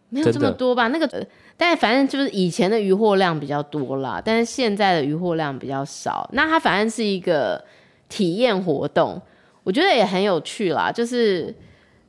[0.07, 0.87] 没有这么多吧？
[0.87, 1.27] 那个，
[1.57, 6.29] 但反正就是以前的渔获量比较多啦，但是现在的渔获量比较少。
[6.33, 7.63] 那它反正是一个
[8.09, 9.21] 体验活动，
[9.63, 11.53] 我觉得也很有趣啦，就是。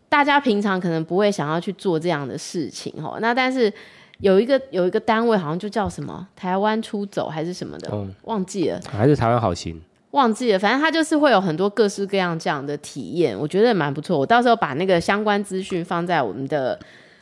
[0.07, 3.73] 大家平常可能不会想要去做这样的事情哦，那但是
[4.19, 14.17] 有一个有一个单位好像就叫什么台湾出走还是什么的，嗯、忘记了，还是台湾好行，忘记了，反正他就是会有很多各式各样这样的体验，我觉得蛮不错。
[14.17, 16.79] 我到时候把那个相关资讯放在我们的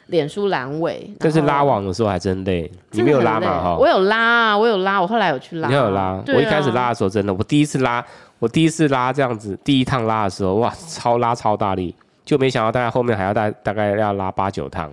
[0.07, 1.11] 脸书阑尾。
[1.19, 3.63] 但是拉网的时候还真累，你没有拉嘛？
[3.63, 3.77] 哈？
[3.77, 5.69] 我有拉啊，我有拉，我后来有去拉。
[5.69, 6.01] 你有拉？
[6.01, 8.05] 啊、我一开始拉的时候真的，我第一次拉，
[8.39, 11.95] 我第一次拉这样子，第一趟拉的时候，哇，超拉超大力。
[12.25, 14.89] 就没想到大概后面还要大大概要拉八九趟，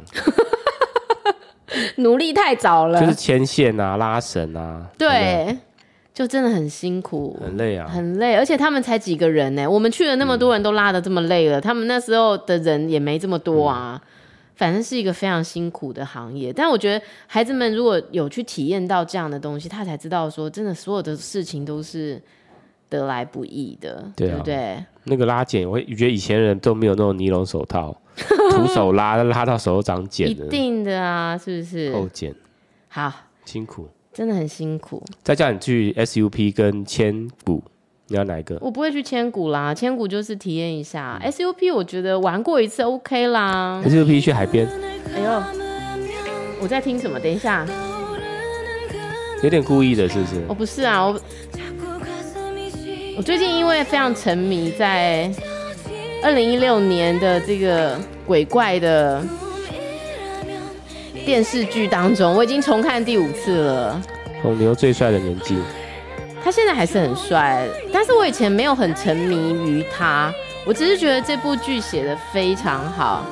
[1.97, 2.99] 努力太早了。
[2.99, 5.55] 就是牵线啊，拉绳啊，对，
[6.11, 8.35] 就真的很辛苦，很累啊，很累。
[8.35, 9.69] 而且他们才几个人呢？
[9.69, 14.01] 我们去了那么多人都拉的这么累了，嗯、他们那时候的人也没这么多啊。
[14.03, 14.07] 嗯、
[14.59, 16.51] 反正是一个非常辛苦的行业。
[16.53, 22.21] 但我觉得孩子们如果有去体验到这样的东西，他才知道说，真的所有的事情都是。
[22.91, 24.83] 得来不易的，对，啊、对不对？
[25.03, 27.95] 那个拉茧，我觉得以前人都没有那种尼龙手套，
[28.49, 30.27] 徒手拉， 拉到手都长茧。
[30.27, 31.93] 一定的啊，是不是？
[31.93, 32.33] 后茧，
[32.87, 33.13] 好
[33.45, 35.03] 辛苦，真的很辛苦。
[35.21, 37.61] 再叫你去 SUP 跟千古，
[38.09, 38.57] 你要哪一个？
[38.59, 41.19] 我不会去千古啦，千古就是体验一下。
[41.23, 43.81] 嗯、SUP 我觉得玩过一次 OK 啦。
[43.85, 44.67] SUP 去海边。
[45.15, 45.43] 哎呦，
[46.61, 47.19] 我在听什么？
[47.19, 47.65] 等一下，
[49.43, 50.41] 有点故意的，是不是？
[50.47, 51.19] 我不是啊，我。
[53.17, 55.29] 我最近因为非常沉迷在
[56.23, 59.21] 二零一六年的这个鬼怪的
[61.25, 64.01] 电视剧当中，我已经重看第五次了。
[64.41, 65.57] 红牛最帅的年纪，
[66.43, 70.33] 他现在还是很帅，但是我以前没有很沉迷于他，
[70.65, 73.25] 我只是觉得这部剧写得非常好。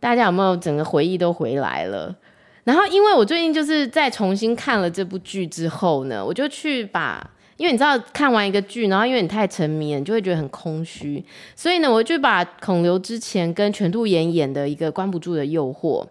[0.00, 2.14] 大家有没有整个回忆都回来了？
[2.64, 16.04] 然后，因为我最近就是在重新看了这部剧之后呢，我就去把，因为你知道看完一个剧，然后因为你太沉迷了，你就会觉得很空虚，所以呢，我就把孔刘之前跟全度妍演的一个《关不住的诱惑》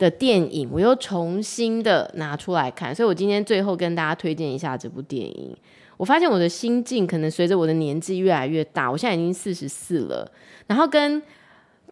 [0.00, 5.56] 的电影，我又重新的拿出来看，所以我今天最后跟大家推荐一下这部电影。
[5.96, 10.28] 我发现我的心境可能随着我的年纪越来越大，我现在已经四十四了，
[10.66, 11.22] 然后跟。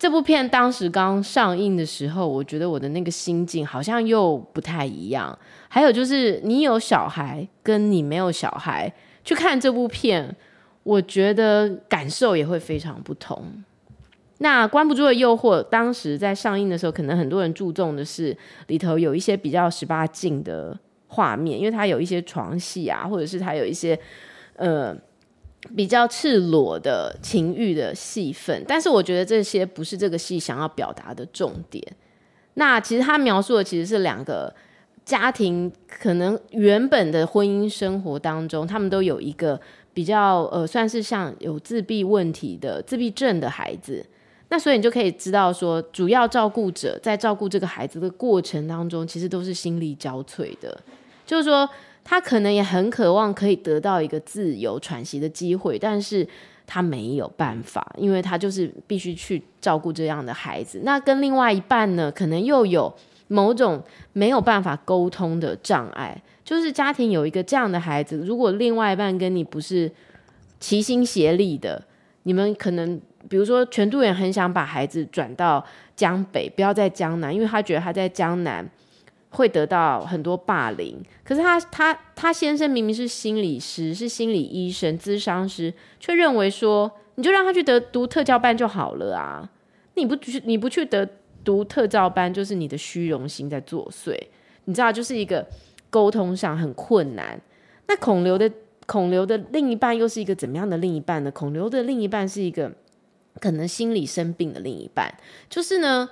[0.00, 5.36] 这部片当时刚上映的时候，我觉得我的那个心境好像又不太一样。
[5.68, 8.94] 还有就是，你有小孩跟你没有小孩
[9.24, 10.36] 去看这部片，
[10.84, 13.42] 我觉得感受也会非常不同。
[14.38, 18.37] 那《关不住的诱惑》当时在上映的时候，可能很多人注重的是
[18.68, 23.98] 里头有一些比较十八禁的画面，因为它有一些床戏啊，或者是它有一些
[24.57, 24.96] 呃。
[25.74, 31.85] 比较赤裸的情欲的戏份，但是我觉得这些不是这个戏想要表达的重点。
[32.55, 34.55] 那其实他描述的其实是两个
[35.05, 39.61] 家庭，可能原本的婚姻生活当中，他们都有一个
[39.92, 44.07] 比较呃，算是像有自闭问题的自闭症的孩子。
[44.48, 50.80] 那所以你就可以知道说，主要照顾者在照顾这个孩子的过程当中，其实都是心力交瘁的，
[51.26, 51.68] 就是说。
[52.11, 56.26] 他可能也很渴望可以得到一个自由喘息的机会，但是
[56.66, 60.80] 他没有办法，因为他就是必须去照顾这样的孩子。
[60.84, 62.90] 那跟另外一半呢，可能又有
[63.26, 63.82] 某种
[64.14, 69.92] 没有办法沟通的障碍，就是家庭有一个这样的孩子，如果另外一半跟你不是
[70.58, 71.84] 齐心协力的，
[72.22, 75.64] 你们可能比如说全度妍很想把孩子转到
[75.94, 78.68] 江北，不要在江南，因为他觉得他在江南。
[79.30, 89.46] 会得到很多霸凌，可是他他他先生明明是心理师，是心理医生、咨商师，却认为说你就让他去得读特教班就好了啊！
[89.96, 91.06] 你不去，你不去得
[91.44, 94.18] 读特教班，就是你的虚荣心在作祟。
[94.64, 95.46] 你知道，就是一个
[95.90, 97.38] 沟通上很困难。
[97.86, 98.50] 那孔刘的
[98.86, 101.30] 孔刘的另一半又是一个怎么样的另一半呢？
[101.30, 102.72] 孔刘的另一半是一个
[103.40, 105.12] 可能心理生病的另一半，
[105.48, 106.09] 就是呢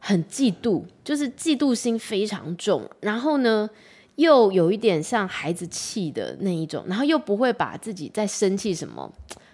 [0.00, 3.68] 很嫉妒，就是嫉妒心非常重，然后呢
[4.16, 9.12] 又有一点像孩子气的那一种，然后又不会把自己在生气什么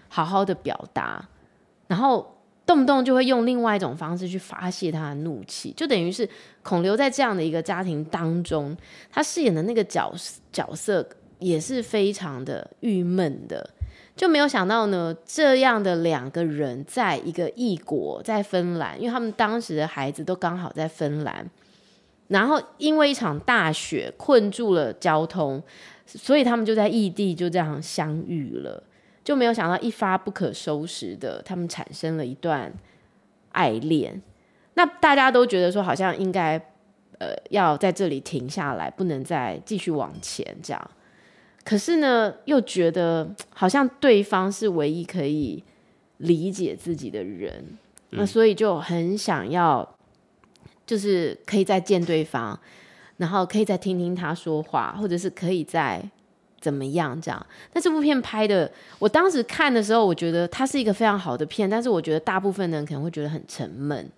[0.09, 1.29] 好好的表达，
[1.87, 2.29] 然后。
[2.65, 6.27] 动不动就会用另外一种方式去发泄他的怒气，就等于是
[6.63, 8.75] 孔刘在这样的一个家庭当中，
[9.11, 10.15] 他饰演的那个角
[10.53, 11.07] 角色
[11.41, 13.69] 也是非常的郁闷的，
[14.15, 21.49] 就没有想到呢，这样的两个人在一个异国，在芬兰，因为他们当时的孩子都刚好在芬兰，
[22.29, 25.63] 然后因为一场大雪困住了交通，
[26.07, 28.83] 所以他们就在异地就这样相遇了。
[29.25, 32.73] 就没有想到一发不可收拾的，他们产生了一段
[33.53, 34.21] 爱恋。
[34.75, 36.59] 那大家都觉得说，好像应该
[37.19, 40.91] 呃要在这里停下来，不能再继续往前这样。
[41.65, 45.63] 可是呢，又觉得好像对方是唯一可以
[46.19, 47.53] 理解自己的人，
[48.11, 49.97] 嗯、那所以就很想要，
[50.87, 52.59] 就是可以再见对方，
[53.17, 56.11] 然后可以再听听他说话，或者是可以再。
[56.61, 57.21] 怎么样？
[57.21, 57.45] 这样？
[57.73, 58.71] 那这部片拍的，
[59.01, 64.09] 我当时看的时候，我觉得它是一个非常好的片，但是我觉得大部分人可能会觉得很沉闷。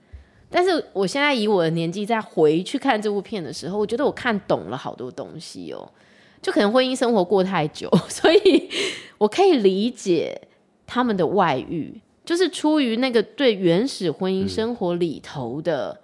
[0.50, 5.90] 但是我现在以我的年纪再回去看这部片的时候，我觉得我看懂了好多东西哦。
[6.44, 8.68] 就可能婚姻生活过太久， 所以
[9.16, 10.38] 我可以理解
[10.86, 15.98] 他们的外遇，就是出于那个对原始婚姻生活里头的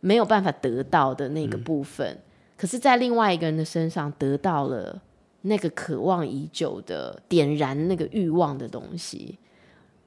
[0.00, 2.22] 没有办法得到的那个部分，嗯、
[2.56, 5.02] 可是在另外一个人的身上得到了。
[5.42, 9.38] 那个渴望已久的点燃那个欲望的东西，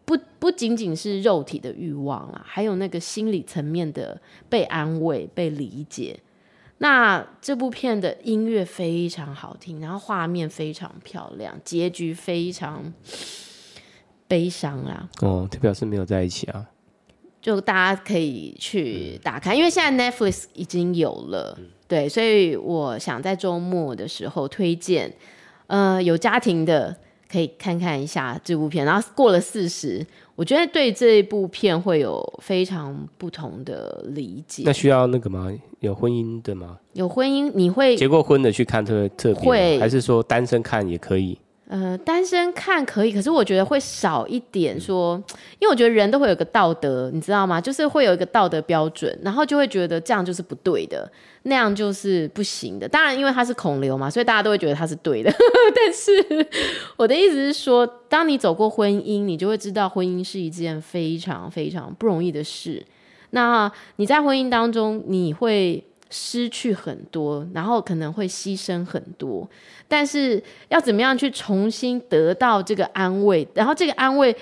[0.04, 6.20] 不不仅仅是肉体的欲望啦，还有那个心理层面的被安慰、被理解。
[6.80, 12.92] 那这部片的音乐非常好听，然后画面非常漂亮，结局非常
[14.28, 15.08] 悲伤啦。
[15.22, 16.66] 哦，这表示没有在一起啊。
[17.42, 21.56] 就大家可以去打开，因为现在 Netflix 已经有了。
[21.58, 25.12] 嗯对，所以我想在周末的时候推荐，
[25.66, 26.96] 呃，有家庭的
[27.28, 28.86] 可以看看一下这部片。
[28.86, 30.06] 然后过了四十，
[30.40, 34.64] 我觉得对这一部片会有非常不同的理解。
[34.66, 35.52] 那需要那个吗？
[35.82, 36.80] 有婚姻的吗？
[36.94, 41.38] 有婚姻，你会结过婚的去看特特别会，还是说单身看也可以？
[41.70, 45.24] 呃，单身看可以，可是我觉得会少一点说，
[45.60, 47.62] 因为我觉得人都会有个道德，你知道吗？
[47.62, 51.08] 就是会有一个道德标准，然后就会觉得这样就是不对的，
[51.44, 52.90] 那样就是不行的。
[52.90, 55.32] 当然，因为他是孔刘嘛，所以大家都会觉得他是对的。
[55.76, 56.48] 但是
[56.98, 62.84] 我的意思是说，当你走过婚姻，你就会知道婚姻是一件非常非常不容易的事。
[63.30, 65.84] 那你在婚姻当中，你会。
[66.10, 69.48] 失去很多，然后可能会牺牲很多，
[69.88, 73.48] 但是要怎么样去重新得到这个安慰？
[73.54, 74.36] 然后这个安慰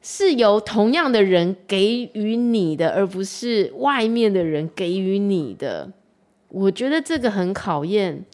[0.00, 5.90] 是由同样的人给予你的，而不是外面的人给予你的。
[6.48, 8.24] 我觉得这个很考验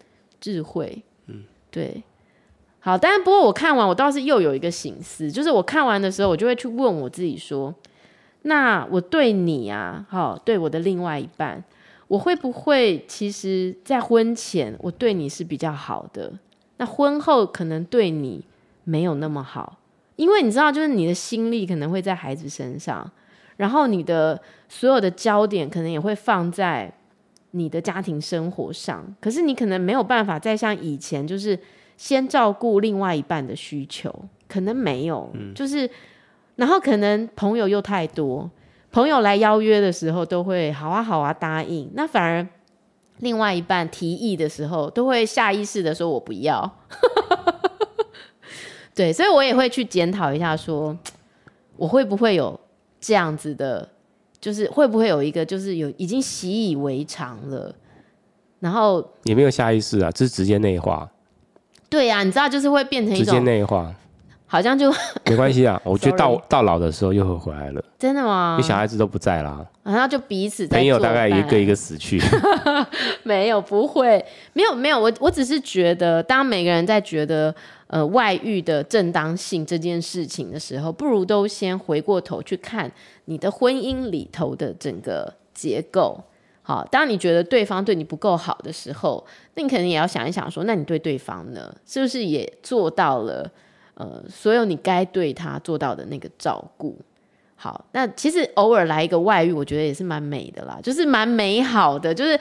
[0.40, 1.02] 智慧。
[1.26, 2.02] 嗯，对。
[2.80, 7.74] 好，但是不过我看完，我倒是又有一个醒思，就是我看完的时候，我就会去问我自己说：
[8.42, 11.62] 那我对你啊，好，对我的另外一半。
[12.08, 16.32] 我会不会其实，在婚前我对你是比较好的，
[16.78, 18.42] 那婚后可能对你
[18.84, 19.78] 没有那么好，
[20.16, 23.10] 因为你知道，就是你的心力可能会在孩子身上，
[23.58, 26.90] 然后你的所有的焦点可能也会放在
[27.50, 31.58] 你的家庭生活上，可是你可能没有办法再像以前，就是
[31.98, 34.10] 先照顾另外一半的需求，
[34.48, 35.88] 可能没有，嗯、就是，
[36.56, 38.50] 然后可能朋友又太多。
[38.98, 41.88] 朋友来邀约的时候，都会好啊好啊答应。
[41.94, 42.44] 那反而
[43.18, 46.68] 另外一半提议的时候，都会下意识的说“我不要”。
[48.96, 50.98] 对，所以我也会去检讨一下说，说
[51.76, 52.58] 我会不会有
[53.00, 53.88] 这样子的，
[54.40, 57.72] 就是会不会有一个，就是有已经习以为常了，
[58.58, 61.08] 然后也没有下意识啊，这是直接内化。
[61.88, 63.94] 对呀、啊，你知道，就是会变成一种直接内化。
[64.50, 64.90] 好像就
[65.26, 67.84] 没关系啊， 我觉得到到老的时候又会回来了。
[67.98, 68.56] 真的吗？
[68.58, 72.18] 你小孩子都不在啦，然后就彼此在朋友大概一个一个死去。
[73.24, 74.24] 没有，不会，
[74.54, 74.98] 没有，没有。
[74.98, 77.54] 我我只是觉得，当每个人在觉得
[77.88, 82.90] 呃外遇的正当性这件事情的时候，不如都先回过头去看
[83.26, 86.18] 你的婚姻里头的整个结构。
[86.62, 89.26] 好，当你觉得对方对你不够好的时候，
[89.56, 93.50] 那你可能也要想一想说，那你对对方呢，是不是也做到了？
[93.98, 96.96] 呃，所有你该对他做到的那个照顾。
[97.56, 102.38] 好，那其实偶尔来一个外遇，我觉得也是蛮美的啦，就是蛮美好的，就是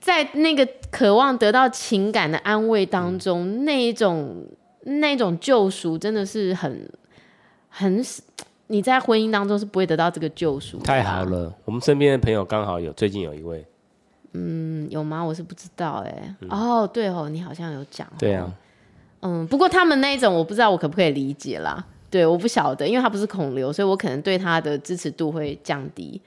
[0.00, 4.44] 在那个渴望得到情感的安慰当中，嗯、那一种
[4.80, 6.90] 那一种救赎，真的是很
[7.68, 8.04] 很，
[8.66, 10.78] 你在婚姻当中是不会得到这个救赎。
[10.80, 13.64] 太好了，我们身边的朋友刚好有，最近有一位，
[14.32, 15.22] 嗯，有吗？
[15.22, 18.52] 我是不知道、欸，哎、嗯，哦，对哦，你好像有讲，对啊，
[19.20, 21.84] 嗯，不过他们那一种，我不知道我可不可以理解啦。
[22.10, 26.20] 对，我不晓得，因为他不是孔刘，所以我可能对他的支持度会降低。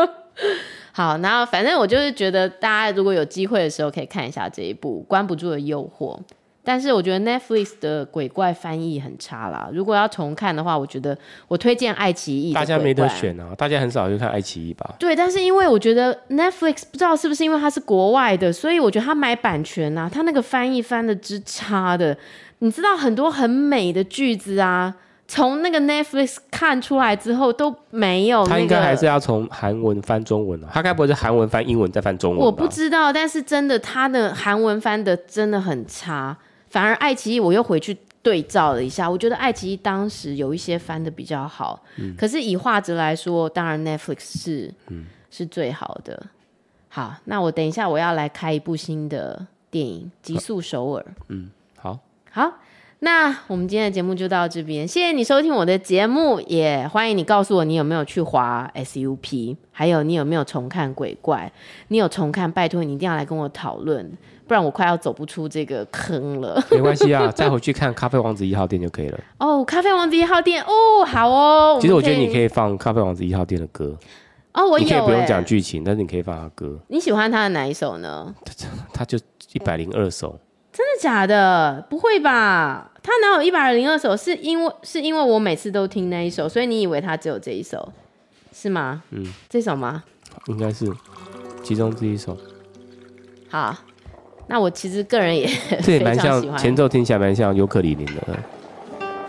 [0.92, 6.16] 好，然后反正我就是觉得，大家如果有机会的时候，可以看一下这一部《关不住的诱惑》。
[6.62, 9.68] 但是我觉得 Netflix 的鬼怪翻译很差啦。
[9.72, 11.16] 如果要重看的话，我觉得
[11.48, 12.52] 我推荐爱奇艺。
[12.52, 14.94] 大家没得选啊，大家很少去看爱奇艺吧？
[14.98, 22.16] 对，但是因为我觉得 Netflix 不知道是不是因为它是国外的，所以我觉得它买版权啊，它那个翻译翻的之差的。
[22.58, 24.94] 你知道很多很美的句子啊。
[25.32, 32.40] 从那个 Netflix 看出来之后都没有、那个，他应该还是要从韩文翻中文、啊、他该不会是韩文翻英文再翻中文？
[32.40, 36.36] 我不知道，但是真的他的韩文翻的真的很差，
[36.70, 46.26] 反而爱奇艺我又回去对照了一下，我觉得爱奇艺当时有一些翻的比较好，嗯、可是以画质来说，当然 Netflix 是、嗯、是最好的。
[46.88, 51.04] 好，那我等一下我要来开一部新的电影《极速首尔》。
[51.28, 51.98] 嗯，好，
[52.30, 52.52] 好。
[53.02, 61.50] 那我们今天的节目就到这边，谢谢你收听我的节目，也欢迎你告诉我你有没有去滑 SUP，还有你有没有重看鬼怪，
[61.88, 64.12] 你有重看，拜托你一定要来跟我讨论，
[64.50, 66.60] 不然我快要走不出这个坑了。
[66.72, 69.20] 没关系啊，再回去看《咖啡王子一号店》就可以了。
[69.38, 71.78] 哦，《咖啡王子一号店》哦，好哦。
[71.80, 73.96] 其实我觉得你可以放《咖啡王子一号店》的歌。
[74.54, 74.84] 哦，我有。
[74.84, 76.76] 你可以不用讲剧情，但是你可以放他歌。
[76.88, 78.34] 你喜欢他的哪一首呢？
[78.44, 78.52] 他
[78.92, 79.16] 他就
[79.52, 80.36] 一百零二首。
[80.72, 81.86] 真的假的？
[81.88, 82.90] 不会吧？
[83.04, 84.16] 他哪有一百零二首？
[84.16, 87.92] 是因为是因为我每次都听那一首，所以你以为他只有这一首，
[88.52, 89.04] 是吗？
[89.10, 90.02] 嗯，这首吗？
[90.48, 90.92] 应该是
[91.62, 92.36] 其中之一首。
[93.48, 93.76] 好，
[94.50, 95.48] 那我其实个人也
[95.80, 98.12] 这也 蛮像前奏，听起来蛮像尤克里里的。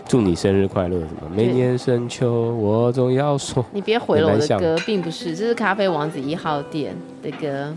[0.06, 0.98] 祝你生日快乐！
[0.98, 1.30] 什么？
[1.34, 3.64] 每年深秋，我总要说。
[3.72, 7.74] 你别毁了我的歌，并不是，这是咖啡王子一号店的歌。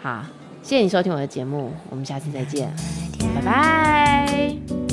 [0.00, 0.24] 好。
[0.62, 2.72] 谢谢你收听我的节目，我们下次再见，
[3.34, 4.83] 拜拜。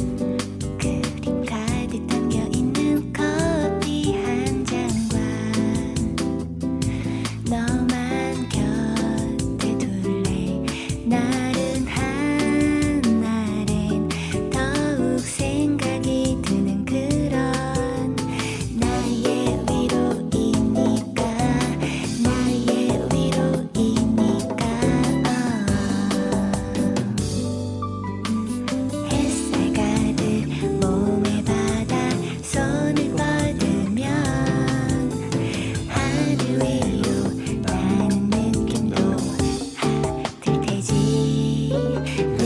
[41.72, 42.41] You.